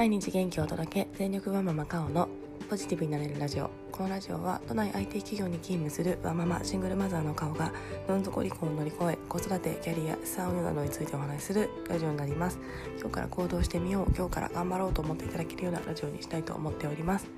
[0.00, 2.26] 毎日元気を届け全力ワンママカオの
[2.70, 7.70] ポジティブになれるラジオこのラジオは都内 IT 企業に勤務するワンママシングルマザーの顔が
[8.08, 12.58] どん底離婚を乗り越え子育てキャリア資産運用などについてお話しするラジオになります
[12.98, 17.28] 今日から行動してみよう今日から頑張ろうと思っていただけるようなラジオにしたいと思っております。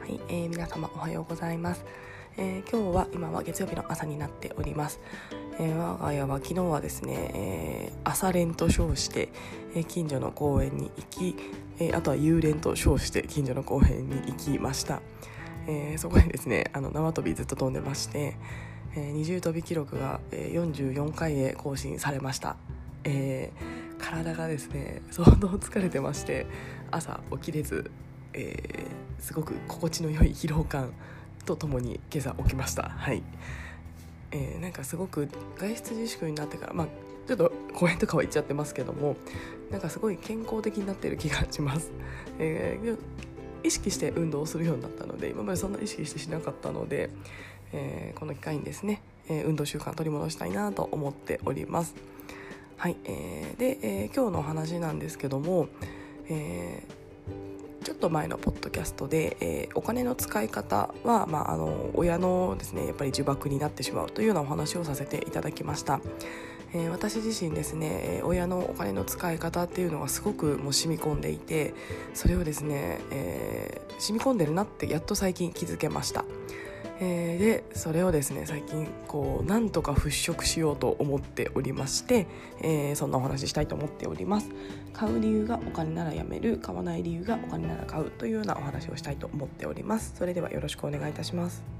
[0.00, 1.86] はい、えー、皆様おはようございます。
[2.36, 5.00] えー、今日は今は月曜日の朝になっております、
[5.58, 9.28] えー、我が家は昨日はですね、えー、朝練と称して、
[9.74, 11.36] えー、近所の公園に行き、
[11.78, 15.00] えー、あとは夕練と称して近所の公園に行きました、
[15.66, 18.36] えー、そこでですねあの縄跳びずっと飛んでまして、
[18.96, 22.56] えー、二重跳び記録が、えー、44回へ更新されました、
[23.04, 26.46] えー、体がですね相当疲れてまして
[26.90, 27.92] 朝起きれず、
[28.32, 30.92] えー、すごく心地の良い疲労感
[31.44, 32.88] とともに今朝起きました。
[32.88, 33.22] はい、
[34.34, 36.86] えー、なんかすごく外出自粛になってからまあ
[37.26, 39.16] ちょっと公園とかは行っちゃってますけども
[39.70, 41.90] なんかすごい健康的になってる気がします、
[42.38, 42.98] えー、
[43.62, 47.10] 意識して運動をするようになったので今までそんな意識してしなかったので、
[47.72, 51.94] えー、この機会にですね、え、運動習慣取り戻したいなと思っております。
[52.76, 55.68] はい、えー、で、え、今日のお話なんですけども、
[56.28, 57.03] えー
[57.84, 66.00] ちょっと前のポッドキャストで、えー、お金の使い方は、まあ、あの親のですねやっぱり呪縛になってしまうというようなお話をさせていただきました。
[66.72, 71.72] えー、私自身ですね親のお金の使い方っていうのがすごくもう染み込んでいて
[72.14, 76.24] それをですね、えー、染み込んでるなってやっと最近気づけました。
[77.00, 82.26] えー、でそれをですね最近こうなんとか払拭しようと思っておりまして、
[82.62, 84.48] えー、そんなお話ししたいと思っております。
[84.92, 86.58] 買う理由がお金ならやめる。
[86.58, 90.14] 買わない理由がお金なら買うというようなお話をしたいと思っております。
[90.16, 91.73] それではよろしくお願いいたします。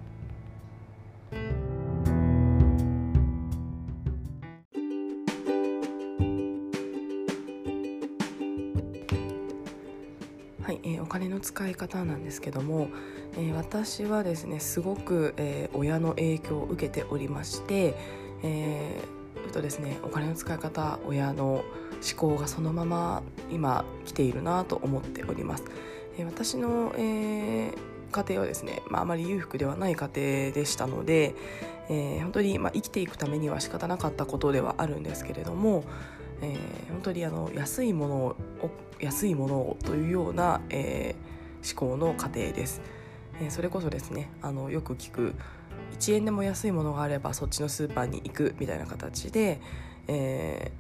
[11.45, 12.89] 使い方なんですけども、
[13.37, 17.94] えー、私はですねすごく、えー、親の影響を受けておりまして、
[18.43, 21.65] えー、とですねお金の使い方親の思
[22.16, 23.22] 考がそのまま
[23.53, 25.65] 今来ているなと思っております。
[26.19, 31.34] えー、私の、えー家庭はですね、まあ、あまり裕福ではない家庭でしたので、
[31.88, 35.82] えー、本当に、まあ、生きていくためには仕方なかったことではあるんですけれども、
[36.41, 38.37] えー、本当にあの安いものを
[39.00, 41.34] 安いものをというような、えー、
[41.72, 42.82] 考の過程です、
[43.41, 45.34] えー、それこそですねあのよく聞く
[45.98, 49.60] 1円でも安いものがあればそっちのスーパーに行くみたいな形で、
[50.08, 50.72] え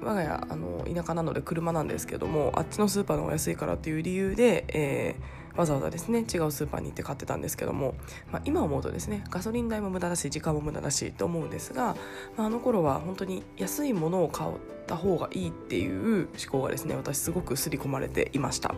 [0.00, 7.94] ー、我が家あの田舎なので車なんですけどもあっちのスーパーの方が安いからっていう理由で、えー、わざわざですね違うスーパーに行って買ってたんですけども、
[8.30, 11.96] まあ、今思うとですねガソリン代も無駄だし時間も無駄だしと思うんですが、
[12.36, 14.50] まあ、あの頃は本当に安いものを買っ
[14.86, 18.72] た方がいいっていう思考がですね私すごく刷り込まれていました。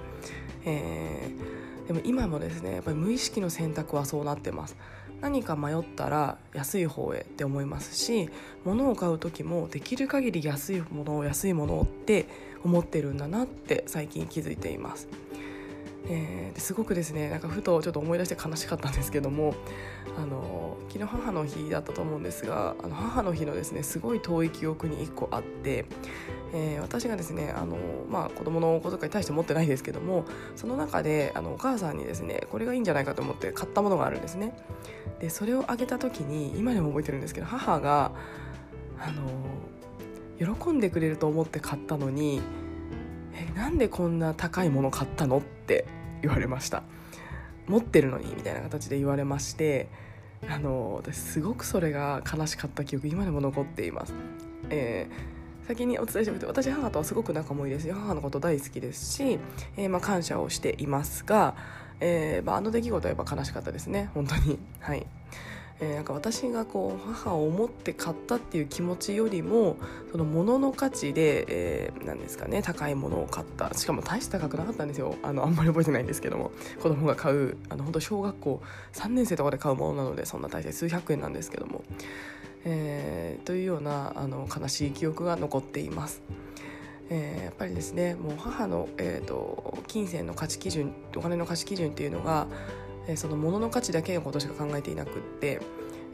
[0.65, 4.77] えー、でも今もですねやっぱり無意識の選択はそうなってます
[5.21, 8.29] 何か迷ったら安い方へって思いますし
[8.65, 12.27] 物を買う時もできる限り安いものを安いものをって
[12.63, 15.09] 思ってるんだなって最近気づいています。
[16.09, 19.55] えー、すごくですねなんかふとちょっと思い出して悲しかったんですけども
[20.17, 25.85] あの昨日母の日だったと思うんですがあの母の日のですねすごい遠い記憶に1個あって、
[26.53, 27.77] えー、私がですねあの、
[28.09, 30.25] まあ、子供の小遣い大して持ってないですけども
[30.57, 34.57] その中であのお母さんにですねこれがいいんじゃないかと思って買ったものがあるんですね。
[35.21, 38.13] でそれをあげた時に今でも覚えてるんですけど母が
[38.99, 42.41] あの喜んでくれると思って買ったのに
[43.41, 45.39] えなんでこんな高いもの買ったの？
[45.39, 45.87] って
[46.23, 46.83] 言われました
[47.67, 48.35] 持ってるのに？
[48.35, 49.89] みたいな形で言われまして
[50.49, 54.15] あの私すごくそれが悲しかった記憶今でも残っています、
[54.71, 59.39] えー、先にお伝えしておくと私母とはすごく仲もいいですよ母のこと大好きですし、
[59.77, 61.55] えー、まあ、感謝をしていますが、
[62.01, 64.11] えー、まあ、あの出来事はやっぱ悲しかったですね。
[64.15, 64.59] 本当に。
[64.81, 65.07] はい。
[65.81, 69.77] えー、なんか私がこう母を思って買ったっていう気持ちよりも
[70.13, 73.73] その物の価値で、えー、ですかね高いものを買った。
[73.75, 75.17] しかも大して高くなかったんですよ。
[75.23, 76.51] あのあんまり覚えてないんですけども。
[76.83, 78.63] 子供が買うあの本当小学校
[78.93, 81.83] 3年生とかで買うものなのでそんな大して数百円なんですけども、
[82.65, 86.23] えー、というようなあの悲しい記憶が残っています。
[87.13, 92.47] えー、やっぱりですねもう母の、えーと金銭の価値基準お金の価値基準っていうのが
[93.11, 95.61] えー、その物の価値だけのことしか考えていなくって、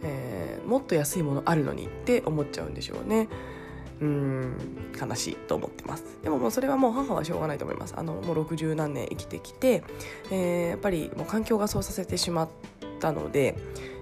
[0.03, 3.29] えー、もっと安いものあるのにって思っちゃうんでしょうね。
[3.99, 4.57] うん
[5.01, 6.05] 悲しいと思ってます。
[6.23, 7.95] でももうそれはもう母はしょうがないと思います。
[7.97, 9.85] あのもう60何年生きてきて、
[10.31, 12.49] えー、やっぱりもう環境がそうさせてしまっ
[13.01, 13.57] たので、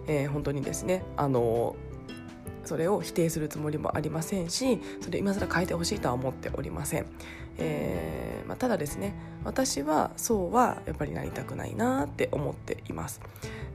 [0.08, 1.76] えー、本当にですねあの
[2.64, 7.06] それを否定するつもりもありませんしそれ今更変えてほしいとは思っておりません、
[7.58, 9.14] えーまあ、ただですね
[9.44, 13.20] 私はそうはやっぱりなりたくないなって思っています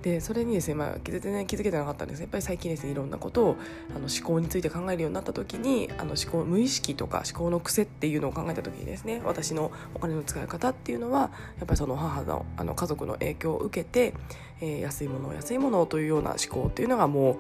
[0.02, 3.58] でそれにですね、まあ、全然気づけてなかったんですやっぱり最近ですねいろんなことを
[3.90, 14.14] あの思考について考えるようになった時にあの思考無意識とか思考の癖っていうのを考えた時にですね私のお金の使い方っていうのはやっぱりその母のあの家族の影響を受けて、
[14.62, 17.36] えー、安いものを安いものをというような思考っていうのがもう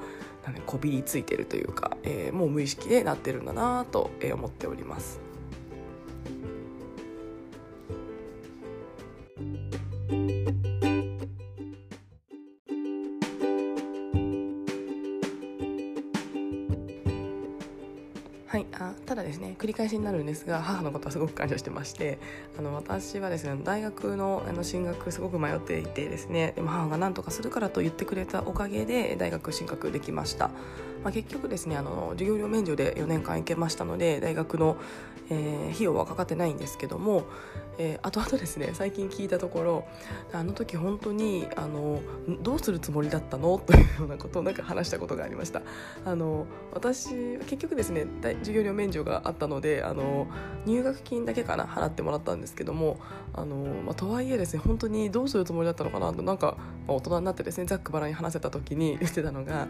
[0.65, 5.28] こびりついてるというか、えー、もう無意識でなってるんだなと思っております。
[19.59, 22.17] 繰り返しになるんですが母のことはすごく感謝してまして
[22.57, 30.47] あの私はですね大学のあの進学すごく迷っていてですねでも母が何とかするからと言ってくれたおかげで大学進学できました、
[31.03, 34.77] まあ、結局ですねあの授業料免除で4年間行けましたので大学の、
[35.29, 37.25] えー、費用はかかってないんですけども、
[37.77, 39.87] えー、後々ですね最近聞いたところ
[40.31, 42.01] あの時本当にあの
[42.41, 43.57] どうするつもりだったの？
[43.57, 45.61] というようなことをなんか話したことがありました。
[46.05, 50.27] あの私結局ですね授業料免除があったのであの
[50.65, 52.99] 入学金だけかな払ってもらったんですけども
[53.33, 53.55] あの、
[53.85, 56.57] まあ、とはいえですね本当にどうするつもりだったのかなとなんか、
[56.87, 59.67] まあ、大人になってですねざっくばらに話せた時に言ってたのが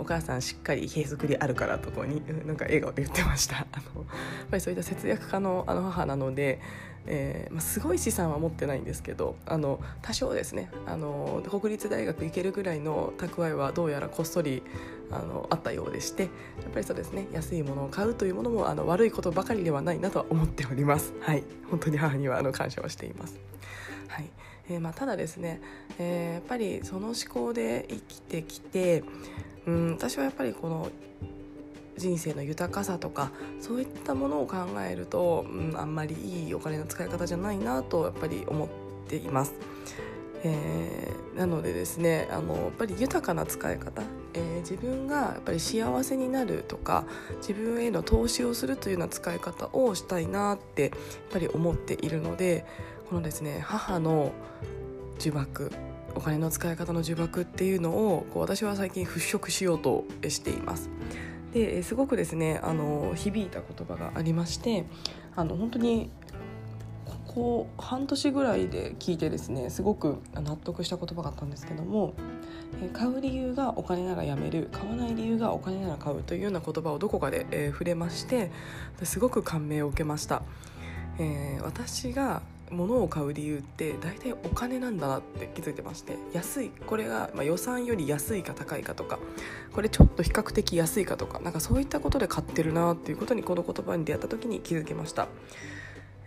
[0.00, 3.56] お母さんしっかり継続であるからとこになんか笑顔で言ってました。
[3.56, 3.60] あ
[3.94, 4.06] のや
[4.46, 6.60] っぱりそういった節約家のあの母なので
[7.06, 14.62] えーまあ、すごい資産は持ってないんですけどあの多少ですねあの国立大学行けるぐらいの蓄えはどうやらこっそり
[15.10, 16.30] あのあったようでしてやっ
[16.72, 21.12] ぱりそうですね安いものを買うというものもあの悪いことばかりではないなとは思っております。
[21.20, 21.42] はい。
[21.70, 23.38] 本当に母にはあの感謝をしています。
[24.08, 24.30] はい。
[24.68, 25.60] えーまあ、ただですね、
[25.98, 29.02] えー、やっぱりその思考で生きてきて
[29.70, 30.90] うん私はやっぱりこの
[31.96, 33.30] 人生の豊かさとか
[33.60, 38.68] そういったものを考えると、うん、あんまりいいお金の使い方じゃないなとやっぱり思っ
[39.08, 39.54] ています。
[40.42, 44.02] えー、なのでですねあのやっぱり豊かな使い方、
[44.32, 47.04] えー、自分がやっぱり幸せになるとか
[47.46, 50.90] 自分への投資をするというような使い方をしたいなってやっ
[51.30, 52.64] ぱり思っているので
[53.10, 54.32] このですね母の
[55.18, 55.70] 呪縛
[56.14, 60.90] お金の使い方の呪縛っていうのをこう私は最近払拭しようとしています。
[61.52, 64.84] ですごくですねあの響いた言葉がありまして
[65.34, 66.10] あの本当に
[67.04, 72.14] ここ半年ぐらいで聞いてですねすごく納得した言葉があったんですけども
[72.92, 78.50] 買う理由がお金ならやめる買わない理由がお金なら買うというような言葉をどこかで、え、触れまして
[79.02, 80.42] すごく感銘を受けました、
[81.18, 89.18] えー、私が物を買う理由って大体お金なんだなって気づいてまして安いこれが、まあ、予算より安いか高いかとか
[89.72, 95.28] これちょっと比較的安いかとかなんかそういったことで買ってるなっていうことにこの言葉に出会った時に気づきました。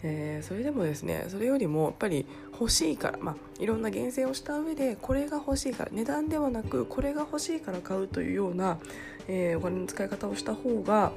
[0.03, 8.77] えー、それでもですねそれよりもやっぱり欲しいから、まあ、いろんな厳選をした上でこれが欲しいから値段ではなくこれが欲しいから買うというような、
[9.27, 11.13] えー、お金の使い方をした方が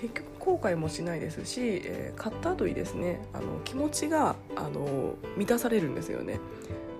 [0.00, 6.40] 結局後悔もしないですし、えー、買った後にですねあの気持ちがあの満たされるんですよね。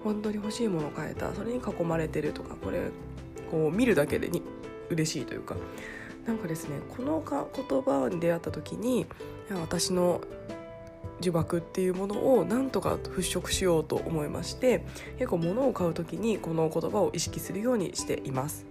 [0.04, 2.90] 本当に欲しいものを買えたそれに囲まれてるとかこれ
[3.50, 4.42] こう見るだけでに
[4.90, 5.56] 嬉しいというか。
[6.26, 9.06] なんかですねこのか言葉に出会った時に
[9.50, 10.20] 私の
[11.20, 14.84] 呪縛っていうものをなんとか払拭しようと思いまして
[15.18, 18.66] 結構物を買う時にこの言葉を意識するようにしています。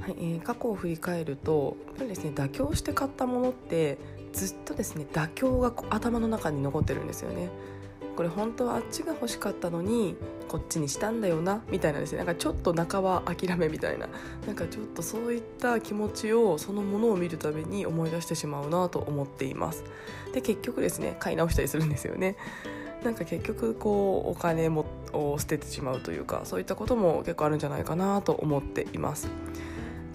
[0.00, 3.98] はいえー、過去を振り返るとやっぱりですね妥協して買ったものって
[4.32, 7.48] ずっとですね妥協が頭の中に残ってるんですよね。
[8.16, 10.16] これ本当はあっちが欲しかったのに
[10.48, 12.18] こっちにしたんだよなみたいなですね。
[12.18, 14.08] なんかちょっと半ば諦めみたいな。
[14.46, 19.84] なんかちょっとそういった気持ちをそのものを見るたびに思い出してしまうなと思っています。
[20.32, 22.36] で結局ですね買い直したりするんですよね。
[23.04, 29.28] なんか結局こうお金もを捨ててしまうというかそういったことも結構あるんじゃないかなと思っています。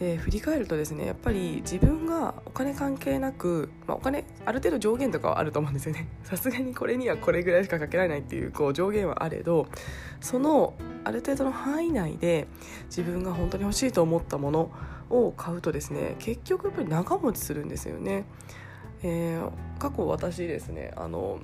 [0.02, 9.68] で振り返るとですねやっぱり自分がお金関係なく、まあ、お金ある程度上限とかはあると思うんですよね さすがにこれにはこれぐらいしかかけられないっていうこう上限はあれど
[10.20, 12.48] そのある程度の範囲内で
[12.86, 14.72] 自分が本当に欲しいと思ったもの
[15.12, 18.26] を買うとですね結局やっぱり長持ちするんですよね。
[19.04, 21.40] えー、過去私ですねあの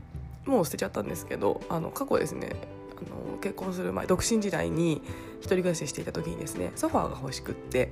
[0.45, 2.55] もう捨てちゃったんですけどあの過去ですね
[2.97, 5.03] あの結婚する前独身時代に
[5.39, 7.91] 一人暮らししていた時にですねソファーが欲しくって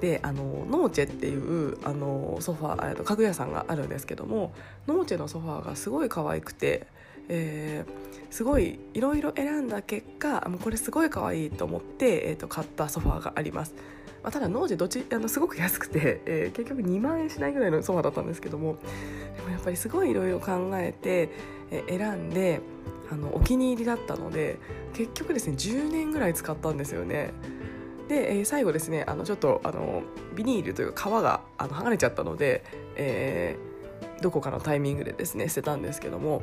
[0.00, 4.52] であのノーチェっていうあのソファー家具屋さんがあるんですけども
[4.86, 6.86] ノーチェのソファーがすごい可愛くて、
[7.28, 13.74] えー、すごいいろいろ選んだ結果もうこれすごい可愛いと思って、えーと、買ったソファーがあります。
[14.22, 18.76] まあ、ただノーチェどっちあのすごく安くて、えー、結局2万円しないぐらいのソファーだったんですけども
[19.36, 21.30] でもやっぱりすごいいろいろ考えて、
[21.70, 22.60] えー、選んで
[23.10, 24.58] あのお気に入りだったので
[24.92, 27.32] 結局ですね10年ぐらい使ったんですよね。
[28.10, 30.02] で、えー、最後ですねあのちょっとあの
[30.34, 32.64] ビニールというか皮があの剥がれちゃったので、
[32.96, 36.42] えー、どこかのタイミングでですね捨てたんですけども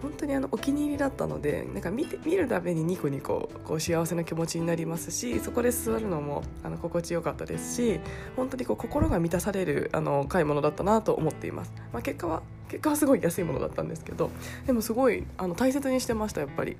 [0.00, 7.98] 本当にあのお気に入りだったのでなんか見て見るたびにニコニコこう幸せな気持ちになりますしそこで座るのもあの心地よかったですし
[8.36, 11.72] 本当にこう心が満たされるあの買い物だったなと思っています。
[11.92, 14.30] まあ、結果は結果はすごい安いものだったんですけど
[14.66, 16.76] でもすごいあの大切にしてましたやっぱり。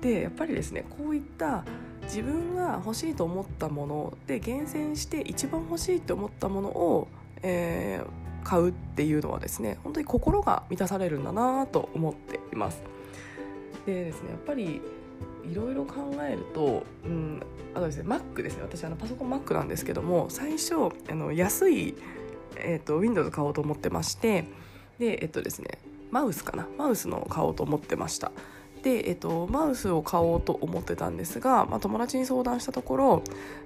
[0.00, 1.64] でやっぱりですねこういった
[2.04, 7.08] 自分が欲しいと思ったもので厳選して一番欲しいと思ったものを、
[7.42, 12.82] えー、買うっていうのはですね本当に心が満たされるんだなと思っています。
[13.86, 14.80] でですねやっぱり
[15.50, 17.42] いろいろ考えると、うん、
[17.74, 18.62] あとですね Mac ですね。
[18.62, 21.94] 私あのパソコン Mac なんですけども最初あの安い、
[22.56, 24.44] えーと、Windows 買おうと思ってまして
[24.98, 25.78] でえっとですね
[26.10, 26.68] マウスかな。
[26.78, 28.32] マウスの買おうと思ってました。
[28.82, 33.22] で、えっと、マウスを買おうと思ってたんですが、まあ、友達に相談したところ、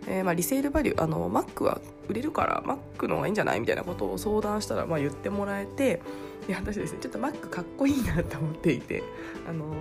[0.06, 6.00] えー、まあリセールバリューあの Mac は売れるから Mac の方がいいんじゃないみたいなことを相談したら、まあ、言ってもらえて
[6.46, 9.02] で私ですねちょっと Mac かっこいいなと思っていて
[9.48, 9.74] あの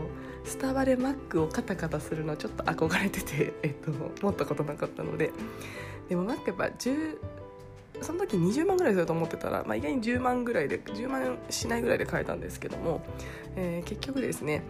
[0.46, 5.32] スタバで Mac をカタカタするのはちょっと憧れてて、えっと、持ったことなかったので。
[6.08, 7.18] でも Mac やっぱ10
[8.02, 13.02] その時20万ぐらいすると思ってたら、まあ、意外に10万ぐらいで10万しないぐらいで買えたんですけども、
[13.56, 14.64] えー、結局ですね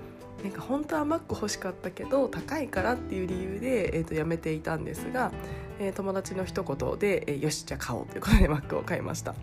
[0.43, 5.31] なんか本当は Mac 欲しかったけど高いからっていう理由で、えー、とやめていたんですが、
[5.79, 9.33] えー、友達の一言で、えー、よしじゃあ買おうということで Mac を買いました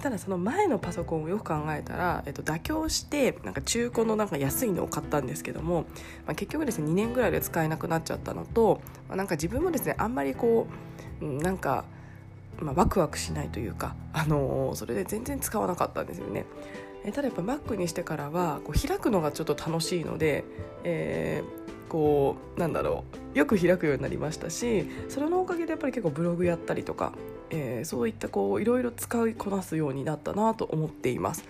[0.00, 5.86] ただその前のパソコンをよく考えたら、えー、と妥協してなんか中古のなんか安いのを買ったんですけども、
[6.26, 10.66] まあ、結局ですね2年ぐらいで使えなくなっちゃったのと、まあ、なんか自分もですねあんまりこ
[11.20, 11.84] うなんか
[12.60, 16.46] まあ、ワクワクしないというか、あのー、それで全然使わなかったんですよね。
[17.06, 20.44] えただやっぱ Mac にしてからはこう開くのがちょっと楽しいので、
[20.82, 27.12] えー、こうなんだろうよく開くようになりましたしそれのおかげでやっぱり結構ブログやったりとか、
[27.50, 31.44] えー、そういったこういろいろ使いこなすようになったなと思っています。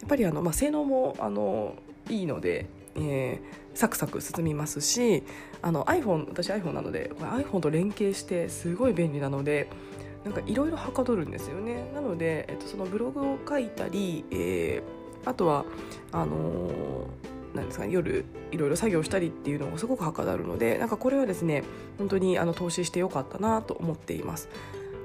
[0.00, 1.76] やっぱりあの、まあ、性能もあの
[2.10, 5.22] いいので、えー、サクサク進みますし
[5.62, 9.68] あの iPhone 私 iPhone なので iPhone と連携してすごい便利なので
[10.24, 15.64] なんかいろいろはかどるんですよねなので、えっと、そのブログを書いたり、えー、あとは
[16.12, 21.64] あのー、なんですかね、夜いろいろ作業したりっていうのがすごくはかどるのでなんかこれはですね
[21.98, 24.48] 本当にあの投資してよかったなと思っています。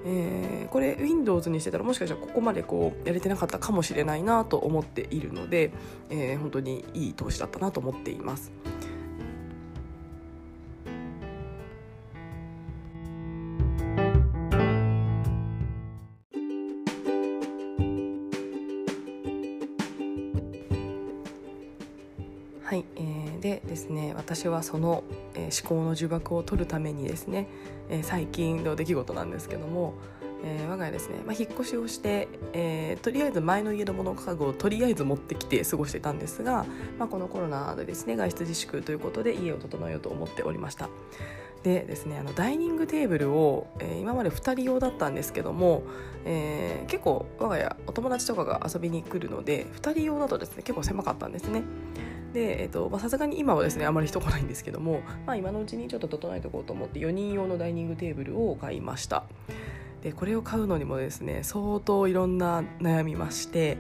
[0.10, 5.72] えー、これ Windows にしてたらもしかしたらここまでこうやれてなかったかもしれないなと思っているので、
[6.10, 8.54] えー、本当にいい投資だったなと思っています。
[23.68, 25.04] ですね私はその、
[25.36, 27.48] えー、思考の呪縛を取るためにですね、
[27.90, 29.94] えー、最近の出来事なんですけども、
[30.44, 36.66] えー、我が家ですね、まあ、引っ越しをして、えー、とりあえず前の家の物家具をとりあえず持ってきて過ごしていたんですが、
[36.98, 40.90] まあ、このコロナでですね外出自粛ということで家を整えようと思っておりました。
[41.64, 45.84] でですねあのダイニングテーブルを、えー、今まで2人用だったんですけども、
[46.26, 51.64] えー、結構我が家お友達とかが遊びに来るので2人用だとですね結構狭かったんですね。
[52.34, 59.24] で、えっと、さすがに今はですねあまり人来ないんですけども、まあ、今のうちにちょっと整えておこうと思って4人用のダイニングテーブルを買いました
[60.04, 63.78] でこれを買うのにもですね相当いろんな悩みまして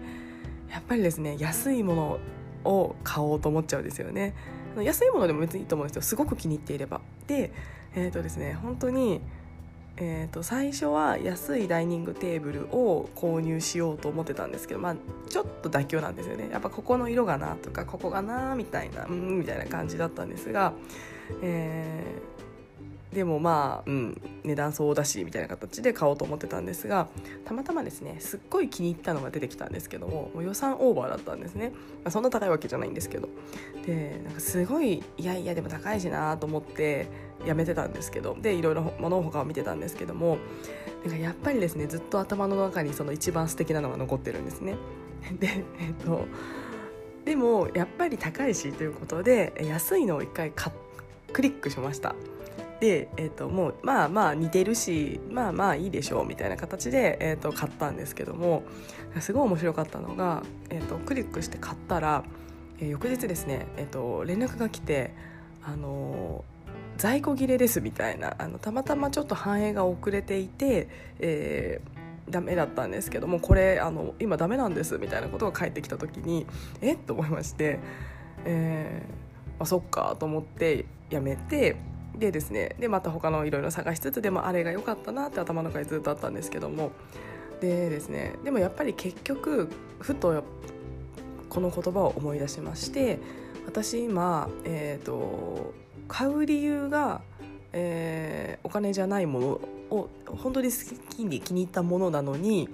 [0.70, 2.20] やっぱりですね安いもの
[2.64, 4.34] を買おうと思っちゃうんですよね
[4.82, 6.02] 安いものでも別にいいと思うんですよ。
[6.02, 7.02] すごく気に入っていれば。
[7.28, 7.52] で
[7.96, 9.22] えっ、ー、とですね本当に
[10.00, 14.96] えー、と最初は安いダイニングテーブルを購入しようと思ってたんですけど、まあ、
[15.28, 16.50] ちょっと妥協なんですよね。
[16.52, 20.74] やっぱここの色がなとかここがなみたいなうんみたいな感じだったんですが、
[21.42, 22.37] えー、
[23.14, 27.08] でもまあ、うん、値段相応だしみたいな形で買おうと思ってたんですが
[27.46, 31.70] たまたまですねすっごい気に入ったのが出てきたんですけどももう予算オーバーだったんですね、
[32.04, 33.30] まあ、そんな高いわけじゃないんですけど。
[33.86, 37.08] でなんかすごいいやいやでも高いしなと思って
[37.46, 38.36] やめてたんですけど。
[38.40, 40.38] でいろいろ物他を見てたんですけども
[41.06, 44.76] なんかやっぱりですねずっと頭の中にその一番素敵なのが残ってるんですね。
[45.40, 46.26] でえっと
[47.24, 50.52] でもやっぱり高いしということで安いのを一回
[51.34, 52.16] クリックしました。
[52.80, 58.64] で、えー、ともうまあまあ似てるしまあまあいいでしょうみたいな形で、えー、と買ったんですけども
[59.20, 62.24] すごい面白かったのが、えー、とクリックして買ったら、
[62.80, 65.14] えー、翌日ですね、えー、と連絡が来て
[65.64, 66.46] あの
[66.98, 70.88] 在庫切れですみたいなあのたまたまちょっと反映が遅れていて、
[71.20, 76.46] えー、ダメだったんですけどもこれあの今ダメなんですみたいなことが返ってきた時に
[76.82, 77.80] えっと思いまして、
[78.46, 81.78] えー、あそっかと思ってやめて
[82.18, 86.92] でですねでまた他のいろいろ探しつつでもあれが良かったなって頭の中にずっとあったんですけども。
[87.62, 89.70] でですねでもやっぱり結局
[90.00, 90.44] ふと
[91.50, 93.20] この言葉を思い出しまして
[93.66, 95.74] 私今、えーと、
[96.08, 97.22] 買う理由が、
[97.74, 99.48] えー、お金じゃないもの
[99.90, 100.78] を本当に好
[101.16, 102.70] きに気に入ったものなのに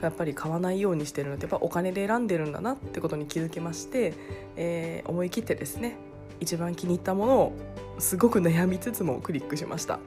[0.00, 4.14] やっぱり買わないようにしてるのってやっぱお金で選んでるんだなってことに気づきまして、
[4.56, 5.96] えー、思い切ってですね
[6.40, 7.52] 一番気に入ったものを
[7.98, 9.98] すごく悩みつつもクリックしました。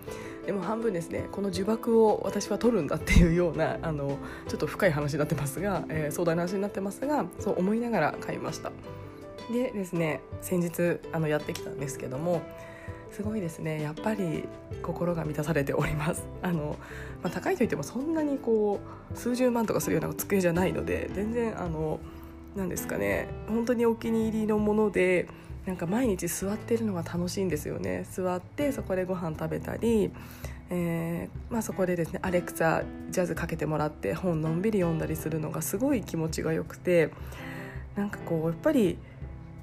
[0.45, 1.27] でも半分ですね。
[1.31, 4.17] この呪縛を私は取るんだっていうようなあの
[4.47, 8.71] ちょっと深い話になってますが、えー、壮大な話になってますがそう思いながら買いました。
[9.51, 12.41] でですね先日あのやってきたんですけども
[13.11, 13.81] すごいですね。
[13.81, 14.43] やっぱり
[14.83, 16.23] 心が満たされております。
[16.41, 16.75] あの、
[17.23, 18.79] まあ、高いといってもそんなにこ
[19.13, 21.99] う数十万とかするような机じゃないので全然あの
[22.55, 23.29] 何ですかね。
[23.47, 25.27] 本当にお気に入りのもので
[25.65, 30.11] なんか毎日座ってるのが楽しいんですよね座ってそこでご飯食べたり、
[30.69, 37.09] えー、まあ、そこでですねアレクサジャズかけてもらって本のんびり読んだりするのがすごい気持ちがよくて
[37.95, 38.97] なんかこうやっぱり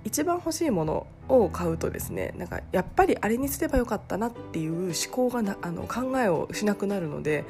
[0.04, 7.44] 一番欲しいものを買うとですねなんかやっぱりあれにすればよかったなっていう思考がなあの考えをしなくなるので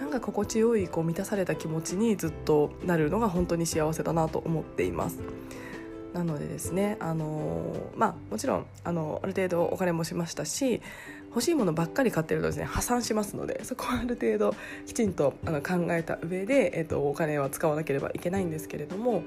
[0.00, 5.18] なんか心地よいこう満たされた気持ちにずっとなるのが本当に幸せだなと思っています。
[6.18, 10.82] なのでですね、あのまあ、もちろんあのある程度お金もしましたし
[11.28, 14.52] 欲しいものばっかり買ってるとですね破産しますのでそこはある程度
[14.84, 19.22] きちんとあの考えた上で、えーと、お金は使わなければいけないんですけれども、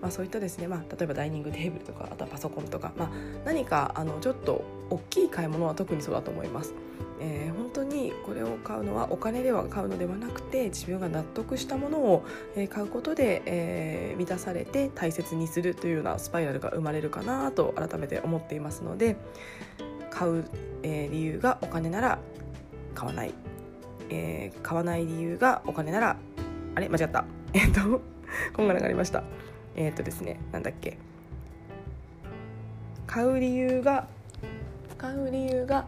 [0.00, 3.10] まあ、そういったですね、まあ、例えばダイニングテーブルとかあとはパソコンとか、まあ、
[3.44, 6.72] 何かあのちょっと大きい買い物は特にそうだと思います。
[7.20, 12.24] えー、本当にこれを買うのはお金では買うのではなくて自分が納得したものを
[12.70, 19.16] 買うことで、えー、満たされて大切にするというようなスパイラルが生まれるかなと改めて思っていますので
[20.10, 20.44] 買う、
[20.82, 22.18] えー、理由がお金なら
[22.94, 23.34] 買わない、
[24.08, 26.16] えー、買わない理由がお金なら
[26.74, 26.88] あれ？
[26.88, 27.24] 間違った。
[27.52, 28.00] えっと
[28.52, 29.24] こんがらがりました。
[29.76, 30.98] えっとですねなんだっけ。
[33.06, 34.06] 買う理由が
[34.96, 35.86] 買う理由が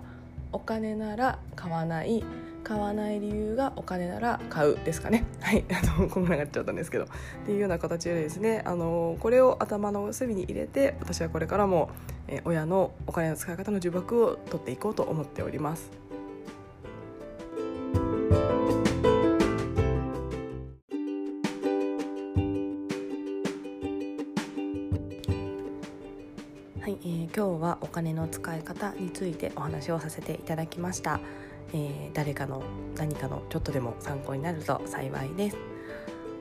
[0.53, 2.23] お金なら買わない。
[2.63, 5.25] 買わない理由がお金なら買うですかね。
[5.41, 5.65] はい。
[5.71, 7.05] あのこんなになっちゃったんですけど。
[7.05, 7.07] っ
[7.45, 11.91] ていうような形でですねあのこれを頭の隅に入れて私はこれからも、
[12.29, 15.91] え親のお金の使い方の呪縛を取っていこうと思っております。
[27.05, 31.19] えー、今日はお金の使い方についてお話をさせていただきました、
[31.75, 32.63] えー、誰かの
[32.97, 35.57] 何かのちょっとでも参考になると幸いです。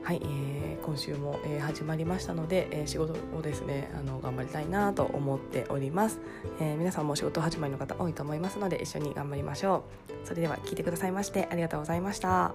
[0.04, 6.18] はい、えー、今週も、えー、始まりましたので、えー、仕事をですねあの頑張りたいなと思っております、
[6.60, 9.84] えー、皆さんも仕事始まりの方多いと思いますので一緒に頑張りましょ
[10.24, 10.26] う。
[10.26, 12.52] それでは聞いてくださいましてありがとうございました。